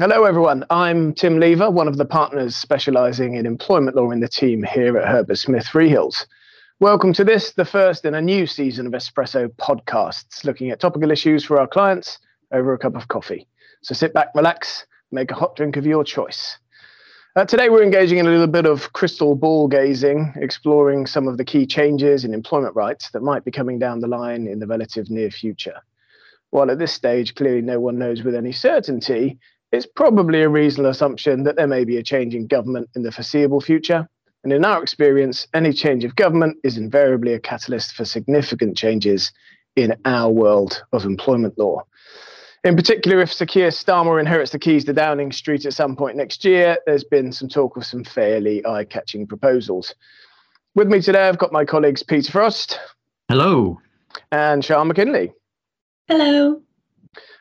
[0.00, 0.64] Hello, everyone.
[0.70, 4.96] I'm Tim Leaver, one of the partners specialising in employment law in the team here
[4.96, 6.24] at Herbert Smith Freehills.
[6.78, 11.10] Welcome to this, the first in a new season of Espresso podcasts, looking at topical
[11.10, 12.20] issues for our clients
[12.52, 13.48] over a cup of coffee.
[13.82, 16.58] So sit back, relax, make a hot drink of your choice.
[17.34, 21.38] Uh, today, we're engaging in a little bit of crystal ball gazing, exploring some of
[21.38, 24.66] the key changes in employment rights that might be coming down the line in the
[24.68, 25.80] relative near future.
[26.50, 29.40] While at this stage, clearly no one knows with any certainty,
[29.72, 33.12] it's probably a reasonable assumption that there may be a change in government in the
[33.12, 34.08] foreseeable future.
[34.44, 39.32] And in our experience, any change of government is invariably a catalyst for significant changes
[39.76, 41.82] in our world of employment law.
[42.64, 46.16] In particular, if Sir Keir Starmer inherits the keys to Downing Street at some point
[46.16, 49.94] next year, there's been some talk of some fairly eye catching proposals.
[50.74, 52.78] With me today, I've got my colleagues Peter Frost.
[53.28, 53.80] Hello.
[54.32, 55.32] And Sian McKinley.
[56.08, 56.62] Hello.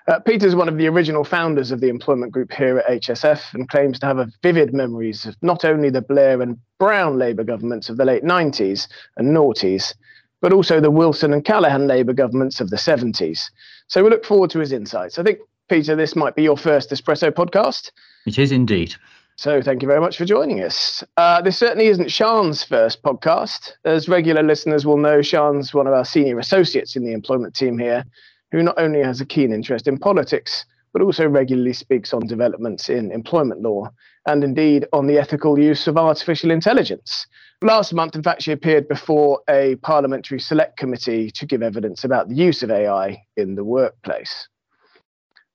[0.08, 3.67] Uh, Peter's one of the original founders of the employment group here at HSF and
[3.67, 7.89] claims to have a vivid memories of not only the Blair and Brown Labour governments
[7.89, 9.94] of the late 90s and noughties,
[10.39, 13.49] but also the Wilson and Callaghan Labour governments of the 70s.
[13.88, 15.19] So we look forward to his insights.
[15.19, 17.92] I think, Peter, this might be your first Espresso podcast.
[18.25, 18.95] It is indeed.
[19.36, 21.03] So thank you very much for joining us.
[21.17, 23.73] Uh, this certainly isn't Sian's first podcast.
[23.83, 27.77] As regular listeners will know, Sian's one of our senior associates in the employment team
[27.77, 28.05] here
[28.51, 32.89] who not only has a keen interest in politics, but also regularly speaks on developments
[32.89, 33.89] in employment law
[34.25, 37.27] and indeed on the ethical use of artificial intelligence.
[37.61, 42.29] Last month, in fact, she appeared before a parliamentary select committee to give evidence about
[42.29, 44.47] the use of AI in the workplace.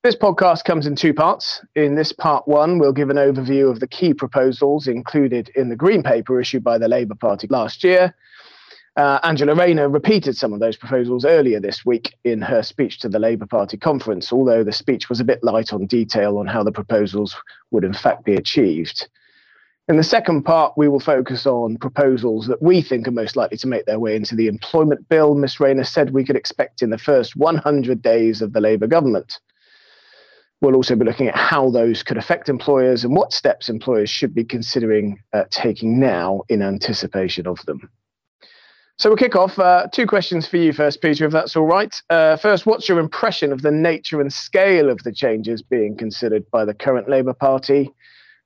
[0.03, 1.61] This podcast comes in two parts.
[1.75, 5.77] In this part one, we'll give an overview of the key proposals included in the
[5.77, 8.13] Green Paper issued by the Labour Party last year,
[8.95, 13.09] uh, Angela Rayner repeated some of those proposals earlier this week in her speech to
[13.09, 16.63] the Labour Party conference, although the speech was a bit light on detail on how
[16.63, 17.35] the proposals
[17.71, 19.07] would in fact be achieved.
[19.87, 23.57] In the second part, we will focus on proposals that we think are most likely
[23.57, 26.91] to make their way into the employment bill Ms Rayner said we could expect in
[26.91, 29.39] the first 100 days of the Labour government.
[30.61, 34.33] We'll also be looking at how those could affect employers and what steps employers should
[34.33, 37.89] be considering uh, taking now in anticipation of them.
[38.99, 39.57] So we'll kick off.
[39.57, 41.99] Uh, two questions for you first, Peter, if that's all right.
[42.09, 46.49] Uh, first, what's your impression of the nature and scale of the changes being considered
[46.51, 47.91] by the current Labour Party?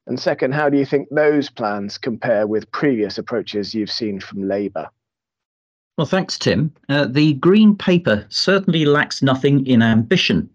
[0.07, 4.47] And second, how do you think those plans compare with previous approaches you've seen from
[4.47, 4.89] Labour?
[5.97, 6.73] Well, thanks, Tim.
[6.87, 10.49] Uh, the Green Paper certainly lacks nothing in ambition.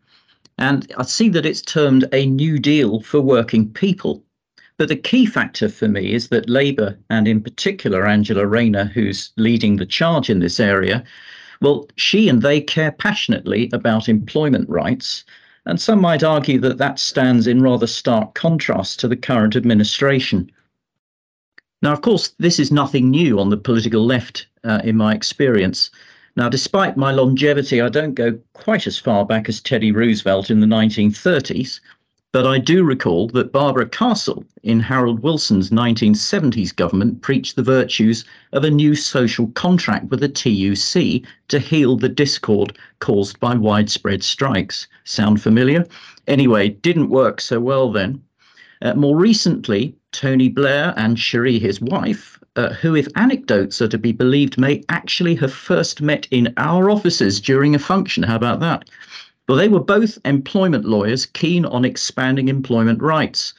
[0.56, 4.22] And I see that it's termed a New Deal for working people.
[4.78, 9.30] But the key factor for me is that Labour, and in particular Angela Rayner, who's
[9.36, 11.04] leading the charge in this area,
[11.60, 15.24] well, she and they care passionately about employment rights.
[15.64, 20.50] And some might argue that that stands in rather stark contrast to the current administration.
[21.82, 25.90] Now, of course, this is nothing new on the political left uh, in my experience.
[26.34, 30.60] Now, despite my longevity, I don't go quite as far back as Teddy Roosevelt in
[30.60, 31.80] the 1930s.
[32.32, 38.24] But I do recall that Barbara Castle in Harold Wilson's 1970s government preached the virtues
[38.54, 44.22] of a new social contract with the TUC to heal the discord caused by widespread
[44.22, 44.88] strikes.
[45.04, 45.86] Sound familiar?
[46.26, 48.22] Anyway, didn't work so well then.
[48.80, 53.98] Uh, more recently, Tony Blair and Cherie, his wife, uh, who, if anecdotes are to
[53.98, 58.22] be believed, may actually have first met in our offices during a function.
[58.22, 58.88] How about that?
[59.52, 63.52] Well, they were both employment lawyers keen on expanding employment rights.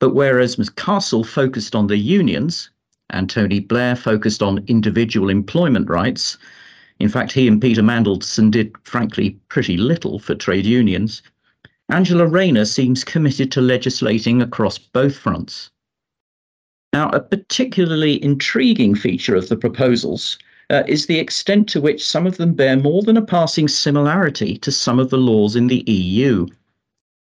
[0.00, 0.70] But whereas Ms.
[0.70, 2.70] Castle focused on the unions
[3.08, 6.38] and Tony Blair focused on individual employment rights,
[6.98, 11.22] in fact, he and Peter Mandelson did, frankly, pretty little for trade unions.
[11.88, 15.70] Angela Rayner seems committed to legislating across both fronts.
[16.92, 20.36] Now, a particularly intriguing feature of the proposals
[20.72, 24.56] uh, is the extent to which some of them bear more than a passing similarity
[24.56, 26.46] to some of the laws in the EU.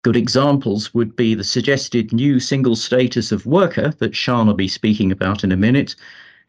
[0.04, 4.68] Good examples would be the suggested new single status of worker that Sian will be
[4.68, 5.96] speaking about in a minute,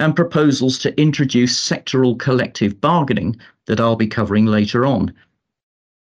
[0.01, 3.37] and proposals to introduce sectoral collective bargaining
[3.67, 5.13] that I'll be covering later on.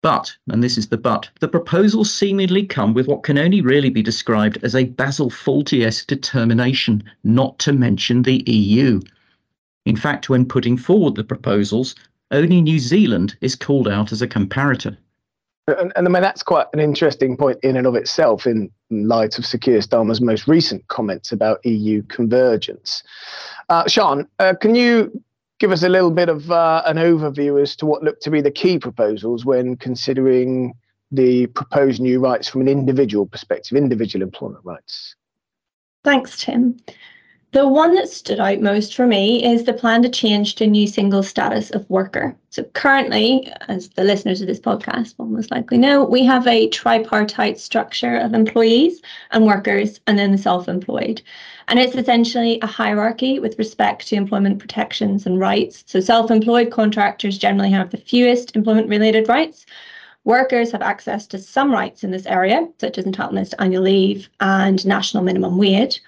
[0.02, 3.90] But, and this is the but, the proposals seemingly come with what can only really
[3.90, 9.00] be described as a Basil Fawlty-esque determination not to mention the EU.
[9.90, 11.96] In fact, when putting forward the proposals,
[12.30, 14.96] only New Zealand is called out as a comparator.
[15.66, 19.36] And, and, I mean, that's quite an interesting point in and of itself in light
[19.36, 23.02] of Sir Keir Starmer's most recent comments about EU convergence.
[23.68, 25.10] Uh, Sian, uh, can you
[25.58, 28.40] give us a little bit of uh, an overview as to what look to be
[28.40, 30.72] the key proposals when considering
[31.10, 35.16] the proposed new rights from an individual perspective, individual employment rights?
[36.04, 36.76] Thanks, Tim.
[37.52, 40.86] The one that stood out most for me is the plan to change to new
[40.86, 42.36] single status of worker.
[42.50, 46.68] So currently, as the listeners of this podcast will most likely know, we have a
[46.68, 49.02] tripartite structure of employees
[49.32, 51.22] and workers and then the self-employed.
[51.66, 55.82] And it's essentially a hierarchy with respect to employment protections and rights.
[55.86, 59.66] So self-employed contractors generally have the fewest employment related rights.
[60.22, 64.28] Workers have access to some rights in this area, such as entitlements to annual leave
[64.38, 66.00] and national minimum wage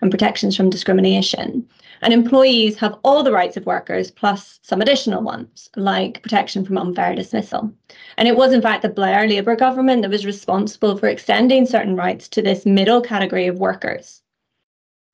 [0.00, 1.66] and protections from discrimination.
[2.02, 6.78] And employees have all the rights of workers plus some additional ones, like protection from
[6.78, 7.72] unfair dismissal.
[8.16, 11.96] And it was, in fact, the Blair Labour government that was responsible for extending certain
[11.96, 14.22] rights to this middle category of workers.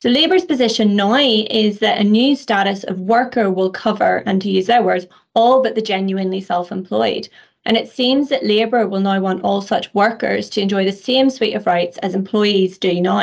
[0.03, 4.50] So Labour's position now is that a new status of worker will cover, and to
[4.50, 7.29] use their words, all but the genuinely self employed.
[7.65, 11.31] And it seems that Labour will now want all such workers to enjoy the same
[11.31, 13.23] suite of rights as employees do now.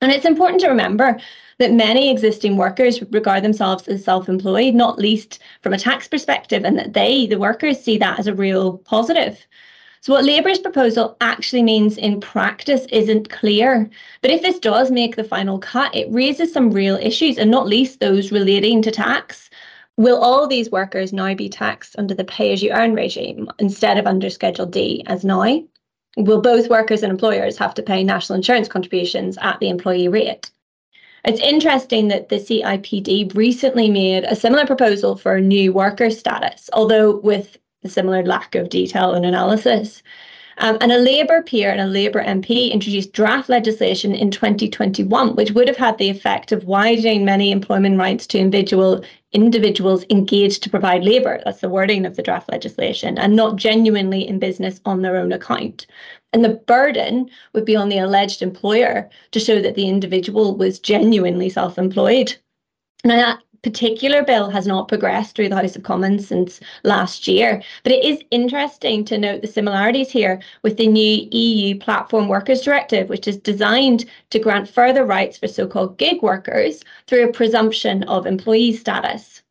[0.00, 1.18] And it's important to remember
[1.58, 6.64] that many existing workers regard themselves as self employed, not least from a tax perspective,
[6.64, 9.46] and that they, the workers, see that as a real positive.
[10.00, 13.88] So, what Labour's proposal actually means in practice isn't clear.
[14.20, 17.66] But if this does make the final cut, it raises some real issues, and not
[17.66, 19.48] least those relating to tax.
[19.96, 23.96] Will all these workers now be taxed under the pay as you earn regime instead
[23.96, 25.62] of under Schedule D as now?
[26.16, 30.50] Will both workers and employers have to pay national insurance contributions at the employee rate.
[31.24, 36.68] It's interesting that the CIPD recently made a similar proposal for a new worker status,
[36.74, 40.02] although with a similar lack of detail and analysis.
[40.58, 45.50] Um, and a Labour peer and a Labour MP introduced draft legislation in 2021, which
[45.52, 50.70] would have had the effect of widening many employment rights to individual individuals engaged to
[50.70, 51.40] provide labour.
[51.44, 55.32] That's the wording of the draft legislation, and not genuinely in business on their own
[55.32, 55.86] account.
[56.32, 60.78] And the burden would be on the alleged employer to show that the individual was
[60.78, 62.36] genuinely self employed.
[63.04, 67.62] Now, that particular bill has not progressed through the House of Commons since last year.
[67.82, 72.60] But it is interesting to note the similarities here with the new EU Platform Workers
[72.60, 77.32] Directive, which is designed to grant further rights for so called gig workers through a
[77.32, 79.42] presumption of employee status.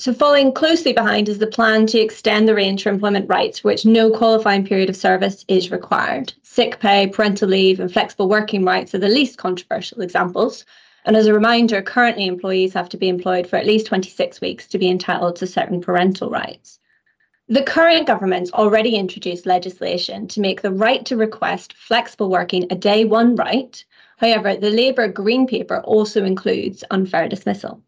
[0.00, 3.68] So, following closely behind is the plan to extend the range for employment rights for
[3.68, 6.32] which no qualifying period of service is required.
[6.44, 10.64] Sick pay, parental leave, and flexible working rights are the least controversial examples.
[11.04, 14.66] And as a reminder, currently employees have to be employed for at least 26 weeks
[14.68, 16.78] to be entitled to certain parental rights.
[17.50, 22.74] The current government's already introduced legislation to make the right to request flexible working a
[22.74, 23.82] day one right.
[24.18, 27.82] However, the Labour Green Paper also includes unfair dismissal.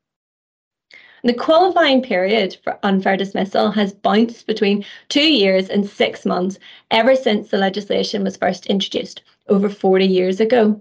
[1.22, 6.58] The qualifying period for unfair dismissal has bounced between two years and six months
[6.90, 10.80] ever since the legislation was first introduced over 40 years ago.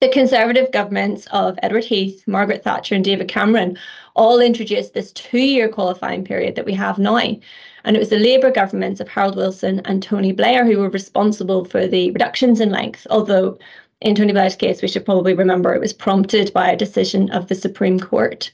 [0.00, 3.76] The Conservative governments of Edward Heath, Margaret Thatcher, and David Cameron
[4.14, 7.16] all introduced this two year qualifying period that we have now.
[7.16, 11.64] And it was the Labour governments of Harold Wilson and Tony Blair who were responsible
[11.64, 13.58] for the reductions in length, although
[14.00, 17.48] in Tony Blair's case, we should probably remember it was prompted by a decision of
[17.48, 18.52] the Supreme Court.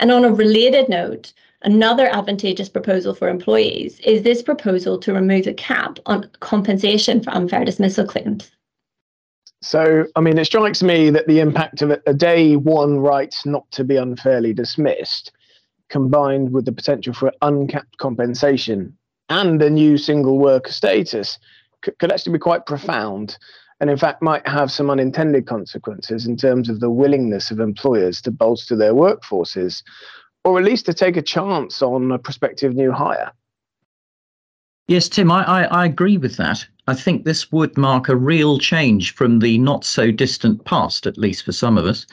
[0.00, 1.32] And on a related note,
[1.62, 7.30] another advantageous proposal for employees is this proposal to remove the cap on compensation for
[7.30, 8.50] unfair dismissal claims.
[9.64, 13.68] So, I mean, it strikes me that the impact of a day one right not
[13.70, 15.32] to be unfairly dismissed,
[15.88, 18.94] combined with the potential for uncapped compensation
[19.30, 21.38] and a new single worker status,
[21.80, 23.38] could, actually be quite profound.
[23.80, 28.20] And in fact, might have some unintended consequences in terms of the willingness of employers
[28.22, 29.82] to bolster their workforces,
[30.44, 33.32] or at least to take a chance on a prospective new hire.
[34.88, 36.66] Yes, Tim, I, I, I, agree with that.
[36.86, 41.16] I think this would mark a real change from the not so distant past, at
[41.16, 42.06] least for some of us,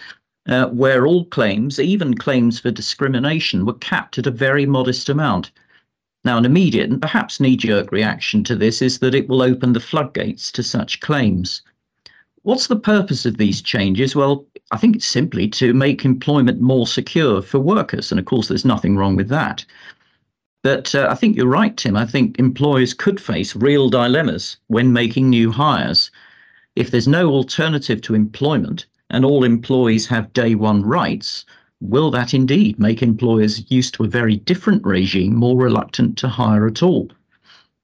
[0.48, 5.51] uh, where all claims, even claims for discrimination, were capped at a very modest amount.
[6.24, 9.74] Now, an immediate and perhaps knee jerk reaction to this is that it will open
[9.74, 11.62] the floodgates to such claims.
[12.44, 14.16] What's the purpose of these changes?
[14.16, 18.12] Well, I think it's simply to make employment more secure for workers.
[18.12, 19.66] And of course, there's nothing wrong with that.
[20.63, 21.98] But uh, I think you're right, Tim.
[21.98, 26.12] I think employers could face real dilemmas when making new hires.
[26.75, 31.46] If there's no alternative to employment and all employees have day one rights,
[31.80, 36.68] will that indeed make employers used to a very different regime more reluctant to hire
[36.68, 37.10] at all?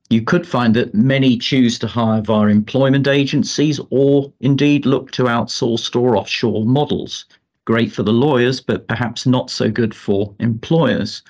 [0.09, 5.23] You could find that many choose to hire via employment agencies or indeed look to
[5.23, 7.25] outsourced or offshore models.
[7.65, 11.23] Great for the lawyers, but perhaps not so good for employers.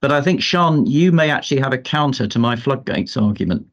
[0.00, 3.66] But I think, Sian, you may actually have a counter to my floodgates argument.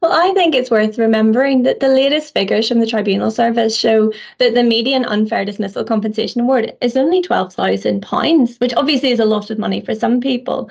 [0.00, 4.12] Well, I think it's worth remembering that the latest figures from the Tribunal Service show
[4.38, 9.50] that the median unfair dismissal compensation award is only £12,000, which obviously is a lot
[9.50, 10.70] of money for some people.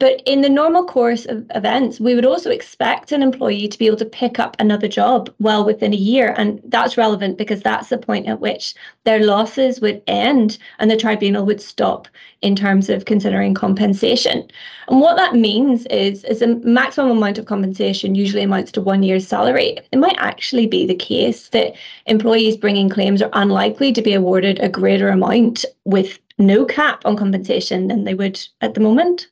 [0.00, 3.88] But in the normal course of events, we would also expect an employee to be
[3.88, 6.36] able to pick up another job well within a year.
[6.38, 10.96] And that's relevant because that's the point at which their losses would end and the
[10.96, 12.06] tribunal would stop
[12.42, 14.48] in terms of considering compensation.
[14.86, 19.02] And what that means is, is a maximum amount of compensation usually amounts to one
[19.02, 19.78] year's salary.
[19.90, 21.74] It might actually be the case that
[22.06, 27.16] employees bringing claims are unlikely to be awarded a greater amount with no cap on
[27.16, 29.26] compensation than they would at the moment.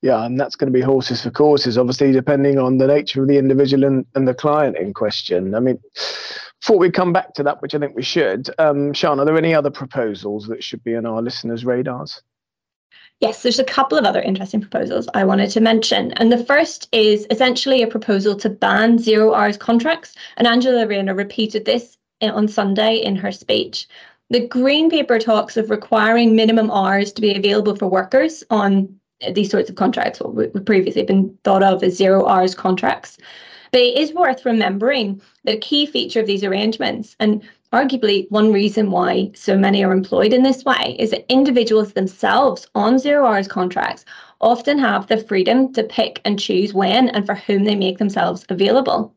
[0.00, 3.28] Yeah, and that's going to be horses for courses, obviously, depending on the nature of
[3.28, 5.56] the individual and, and the client in question.
[5.56, 5.80] I mean,
[6.60, 9.36] before we come back to that, which I think we should, um, Sian, are there
[9.36, 12.22] any other proposals that should be on our listeners' radars?
[13.20, 16.12] Yes, there's a couple of other interesting proposals I wanted to mention.
[16.12, 20.14] And the first is essentially a proposal to ban zero hours contracts.
[20.36, 23.88] And Angela Rayner repeated this on Sunday in her speech.
[24.30, 28.97] The Green Paper talks of requiring minimum hours to be available for workers on
[29.34, 33.18] these sorts of contracts, what would previously been thought of as zero hours contracts.
[33.72, 38.52] But it is worth remembering that a key feature of these arrangements, and arguably one
[38.52, 43.26] reason why so many are employed in this way, is that individuals themselves on zero
[43.26, 44.04] hours contracts
[44.40, 48.46] often have the freedom to pick and choose when and for whom they make themselves
[48.48, 49.14] available.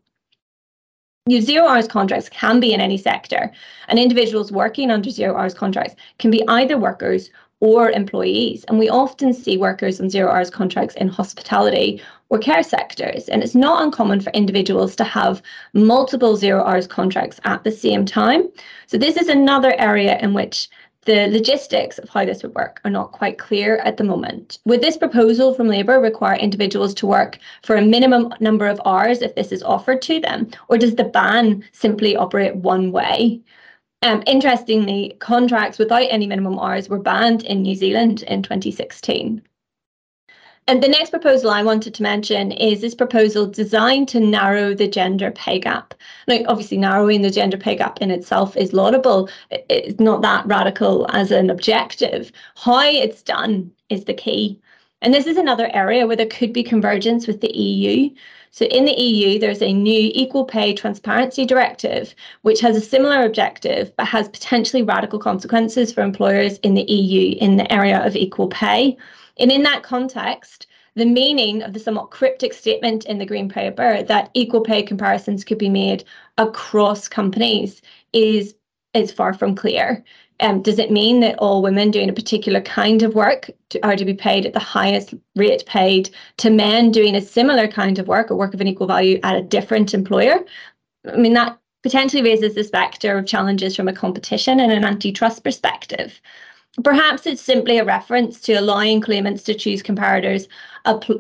[1.27, 3.51] Your zero hours contracts can be in any sector,
[3.87, 7.29] and individuals working under zero hours contracts can be either workers
[7.61, 8.65] or employees.
[8.65, 13.29] And we often see workers on zero hours contracts in hospitality or care sectors.
[13.29, 15.41] And it's not uncommon for individuals to have
[15.73, 18.49] multiple zero hours contracts at the same time.
[18.87, 20.67] So, this is another area in which
[21.05, 24.59] the logistics of how this would work are not quite clear at the moment.
[24.65, 29.23] Would this proposal from Labour require individuals to work for a minimum number of hours
[29.23, 30.49] if this is offered to them?
[30.67, 33.41] Or does the ban simply operate one way?
[34.03, 39.43] Um, interestingly, contracts without any minimum hours were banned in New Zealand in 2016.
[40.67, 44.87] And the next proposal I wanted to mention is this proposal designed to narrow the
[44.87, 45.93] gender pay gap.
[46.27, 49.29] Now, obviously, narrowing the gender pay gap in itself is laudable.
[49.49, 52.31] It's not that radical as an objective.
[52.55, 54.59] How it's done is the key.
[55.01, 58.09] And this is another area where there could be convergence with the EU.
[58.51, 63.25] So in the EU, there's a new Equal Pay Transparency Directive, which has a similar
[63.25, 68.15] objective, but has potentially radical consequences for employers in the EU in the area of
[68.15, 68.97] equal pay.
[69.39, 74.03] And in that context, the meaning of the somewhat cryptic statement in the Green Paper
[74.03, 76.03] that equal pay comparisons could be made
[76.37, 77.81] across companies
[78.13, 78.53] is
[78.93, 80.03] is far from clear.
[80.41, 83.95] Um, does it mean that all women doing a particular kind of work to, are
[83.95, 88.07] to be paid at the highest rate paid to men doing a similar kind of
[88.07, 90.39] work, a work of an equal value at a different employer?
[91.11, 95.43] I mean, that potentially raises the spectre of challenges from a competition and an antitrust
[95.43, 96.19] perspective.
[96.85, 100.47] Perhaps it's simply a reference to allowing claimants to choose comparators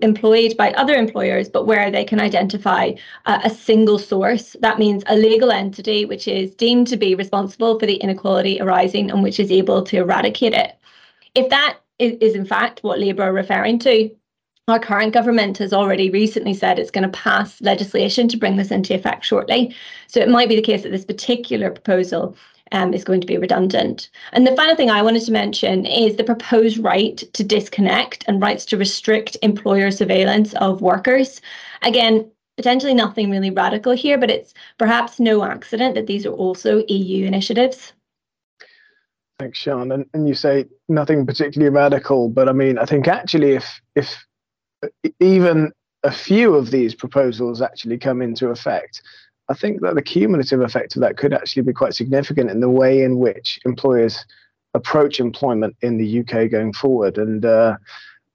[0.01, 2.93] employed by other employers, but where they can identify
[3.25, 4.55] uh, a single source.
[4.61, 9.11] That means a legal entity which is deemed to be responsible for the inequality arising
[9.11, 10.77] and which is able to eradicate it.
[11.35, 14.09] If that is, in fact what Labour are referring to,
[14.67, 18.71] our current government has already recently said it's going to pass legislation to bring this
[18.71, 19.75] into effect shortly.
[20.07, 22.37] So it might be the case that this particular proposal
[22.71, 24.09] um, is going to be redundant.
[24.33, 28.41] And the final thing I wanted to mention is the proposed right to disconnect and
[28.41, 31.41] rights to restrict employer surveillance of workers.
[31.81, 36.83] Again, potentially nothing really radical here, but it's perhaps no accident that these are also
[36.87, 37.93] EU initiatives.
[39.39, 39.91] Thanks, Sian.
[39.91, 44.23] And, and you say nothing particularly radical, but I mean, I think actually, if if
[45.19, 45.71] even
[46.03, 49.01] a few of these proposals actually come into effect,
[49.51, 52.69] I think that the cumulative effect of that could actually be quite significant in the
[52.69, 54.25] way in which employers
[54.73, 57.17] approach employment in the UK going forward.
[57.17, 57.75] And uh,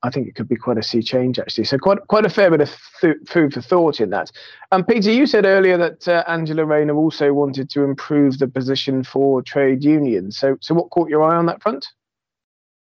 [0.03, 1.65] I think it could be quite a sea change, actually.
[1.65, 2.71] So quite quite a fair bit of
[3.01, 4.31] th- food for thought in that.
[4.71, 8.47] And um, Peter, you said earlier that uh, Angela Rayner also wanted to improve the
[8.47, 10.37] position for trade unions.
[10.37, 11.87] So so what caught your eye on that front?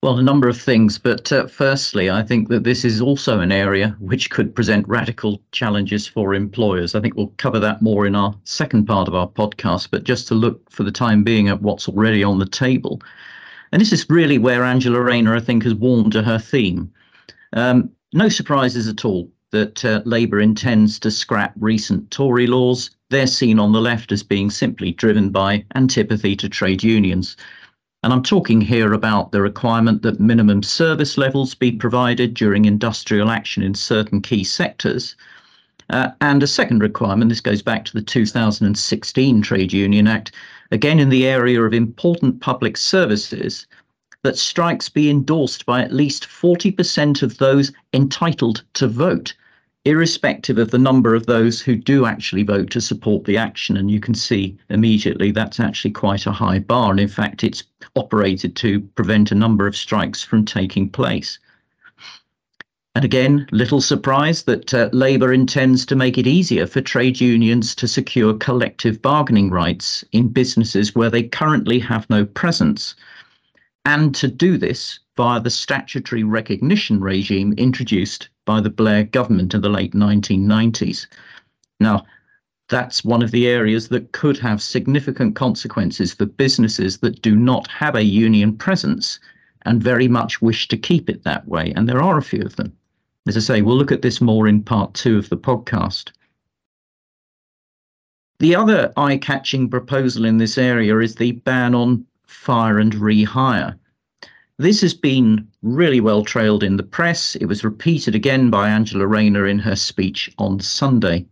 [0.02, 3.52] Well, a number of things, but uh, firstly, I think that this is also an
[3.52, 6.96] area which could present radical challenges for employers.
[6.96, 10.26] I think we'll cover that more in our second part of our podcast, but just
[10.30, 13.02] to look for the time being at what's already on the table.
[13.74, 16.90] And this is really where Angela Rayner, I think, has warmed to her theme.
[17.52, 22.90] Um, no surprises at all that uh, Labour intends to scrap recent Tory laws.
[23.10, 27.36] They're seen on the left as being simply driven by antipathy to trade unions.
[28.02, 33.30] And I'm talking here about the requirement that minimum service levels be provided during industrial
[33.30, 35.16] action in certain key sectors,
[35.90, 40.32] Uh, and a second requirement, this goes back to the 2016 Trade Union Act,
[40.72, 43.66] again in the area of important public services,
[44.22, 49.34] that strikes be endorsed by at least 40% of those entitled to vote,
[49.86, 53.78] irrespective of the number of those who do actually vote to support the action.
[53.78, 56.92] And you can see immediately that's actually quite a high bar.
[56.92, 57.64] And in fact, it's
[57.96, 61.40] operated to prevent a number of strikes from taking place.
[62.96, 67.74] And again, little surprise that uh, Labour intends to make it easier for trade unions
[67.76, 72.96] to secure collective bargaining rights in businesses where they currently have no presence
[73.86, 79.62] and to do this via the statutory recognition regime introduced by the Blair government in
[79.62, 81.08] the late 1990s.
[81.80, 82.06] Now,
[82.70, 87.68] that's one of the areas that could have significant consequences for businesses that do not
[87.68, 89.20] have a union presence
[89.64, 91.74] and very much wish to keep it that way.
[91.76, 92.72] And there are a few of them.
[93.28, 96.12] As I say, we'll look at this more in part two of the podcast.
[98.40, 103.76] The other eye catching proposal in this area is the ban on fire and rehire.
[104.58, 107.36] This has been really well trailed in the press.
[107.36, 111.26] It was repeated again by Angela Rayner in her speech on Sunday.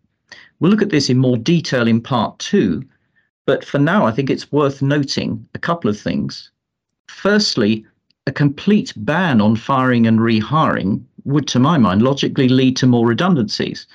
[0.59, 2.83] We'll look at this in more detail in part two,
[3.45, 6.51] but for now, I think it's worth noting a couple of things.
[7.07, 7.85] Firstly,
[8.25, 13.05] a complete ban on firing and rehiring would, to my mind, logically lead to more
[13.05, 13.87] redundancies.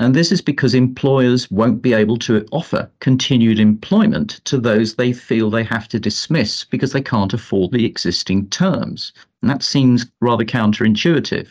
[0.00, 5.12] And this is because employers won't be able to offer continued employment to those they
[5.12, 9.12] feel they have to dismiss because they can't afford the existing terms.
[9.42, 11.48] And that seems rather counterintuitive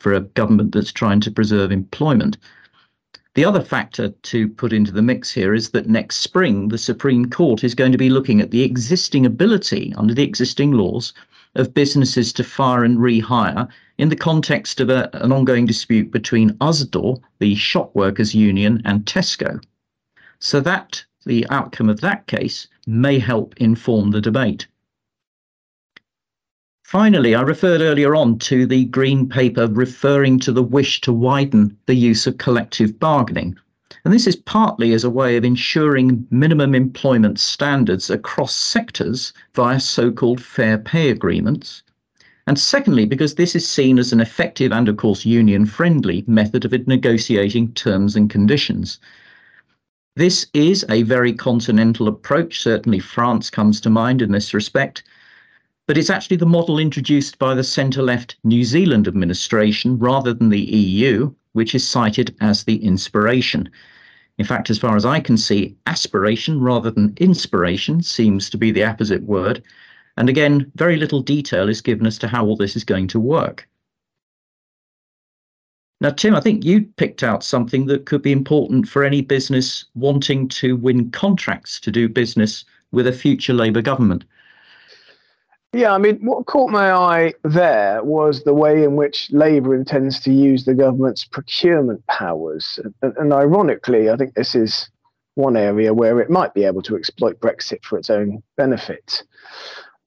[0.00, 2.36] for a government that's trying to preserve employment.
[3.34, 7.30] The other factor to put into the mix here is that next spring, the Supreme
[7.30, 11.12] Court is going to be looking at the existing ability under the existing laws
[11.54, 16.56] of businesses to fire and rehire in the context of a, an ongoing dispute between
[16.60, 19.62] Usdaw, the shop workers union, and Tesco.
[20.38, 24.66] So that the outcome of that case may help inform the debate.
[26.84, 31.76] Finally, I referred earlier on to the Green Paper referring to the wish to widen
[31.84, 33.58] the use of collective bargaining.
[34.04, 39.80] And this is partly as a way of ensuring minimum employment standards across sectors via
[39.80, 41.82] so called fair pay agreements,
[42.48, 46.64] and secondly, because this is seen as an effective and, of course, union friendly method
[46.64, 48.98] of negotiating terms and conditions.
[50.16, 52.62] This is a very continental approach.
[52.62, 55.02] Certainly, France comes to mind in this respect.
[55.86, 60.48] But it's actually the model introduced by the centre left New Zealand administration rather than
[60.48, 63.68] the EU, which is cited as the inspiration.
[64.38, 68.70] In fact, as far as I can see, aspiration rather than inspiration seems to be
[68.70, 69.64] the apposite word,
[70.16, 73.18] and again, very little detail is given as to how all this is going to
[73.18, 73.68] work.
[76.00, 79.84] Now, Tim, I think you picked out something that could be important for any business
[79.96, 84.22] wanting to win contracts to do business with a future Labour government.
[85.74, 90.18] Yeah, I mean, what caught my eye there was the way in which Labour intends
[90.20, 92.80] to use the government's procurement powers.
[93.02, 94.88] And, and, ironically, I think this is
[95.34, 99.22] one area where it might be able to exploit Brexit for its own benefit.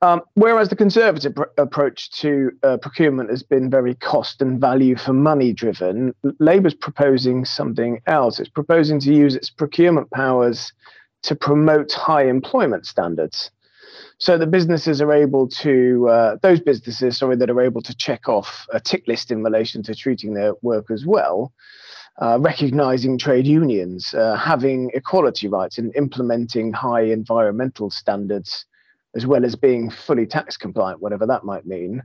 [0.02, 4.95] Um, whereas the Conservative pr- approach to uh, procurement has been very cost and value
[4.97, 8.39] for money driven, Labour's proposing something else.
[8.39, 10.74] It's proposing to use its procurement powers
[11.21, 13.52] to promote high employment standards.
[14.21, 18.29] So that businesses are able to, uh, those businesses, sorry, that are able to check
[18.29, 21.53] off a tick list in relation to treating their workers well,
[22.21, 28.67] uh, recognizing trade unions, uh, having equality rights, and implementing high environmental standards
[29.15, 32.03] as well as being fully tax compliant, whatever that might mean,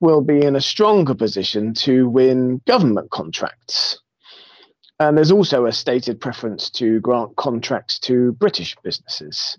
[0.00, 3.98] will be in a stronger position to win government contracts.
[5.00, 9.56] And there's also a stated preference to grant contracts to British businesses.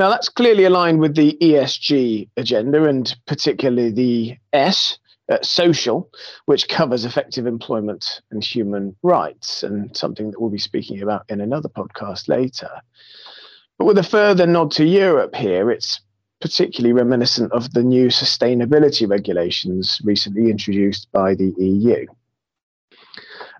[0.00, 4.98] Now, that's clearly aligned with the ESG agenda and particularly the S,
[5.30, 6.08] uh, social,
[6.46, 11.42] which covers effective employment and human rights, and something that we'll be speaking about in
[11.42, 12.70] another podcast later.
[13.76, 16.00] But with a further nod to Europe here, it's
[16.40, 22.06] particularly reminiscent of the new sustainability regulations recently introduced by the EU.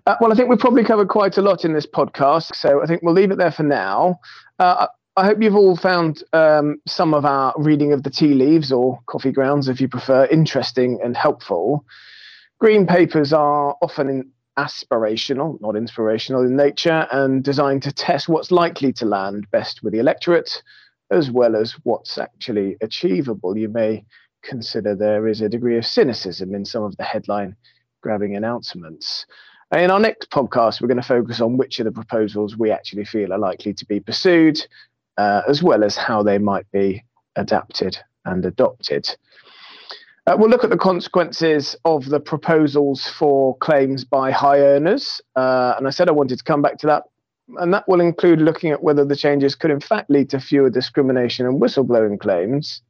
[0.07, 2.87] Uh, well, I think we've probably covered quite a lot in this podcast, so I
[2.87, 4.19] think we'll leave it there for now.
[4.57, 8.71] Uh, I hope you've all found um, some of our reading of the tea leaves
[8.71, 11.85] or coffee grounds, if you prefer, interesting and helpful.
[12.59, 18.93] Green papers are often aspirational, not inspirational in nature, and designed to test what's likely
[18.93, 20.63] to land best with the electorate
[21.11, 23.57] as well as what's actually achievable.
[23.57, 24.05] You may
[24.43, 27.57] consider there is a degree of cynicism in some of the headline
[28.01, 29.25] grabbing announcements.
[29.73, 33.05] In our next podcast, we're going to focus on which of the proposals we actually
[33.05, 34.65] feel are likely to be pursued,
[35.21, 37.03] uh, as well as how they might be
[37.35, 39.03] adapted and adopted.
[40.27, 45.21] Uh, we'll look at the consequences of the proposals for claims by high earners.
[45.35, 47.03] Uh, and I said I wanted to come back to that.
[47.57, 50.69] And that will include looking at whether the changes could, in fact, lead to fewer
[50.69, 52.81] discrimination and whistleblowing claims,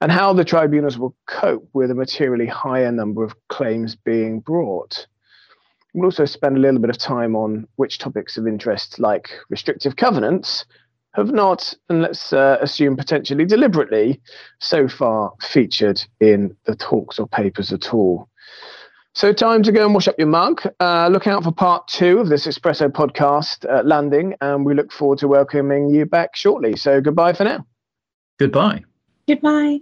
[0.00, 5.06] and how the tribunals will cope with a materially higher number of claims being brought.
[5.94, 9.96] We'll also spend a little bit of time on which topics of interest, like restrictive
[9.96, 10.64] covenants,
[11.14, 14.20] have not, and let's uh, assume potentially deliberately,
[14.58, 18.28] so far featured in the talks or papers at all.
[19.14, 20.62] So, time to go and wash up your mug.
[20.78, 24.92] Uh, look out for part two of this Espresso podcast uh, landing, and we look
[24.92, 26.76] forward to welcoming you back shortly.
[26.76, 27.66] So, goodbye for now.
[28.38, 28.84] Goodbye.
[29.26, 29.80] Goodbye.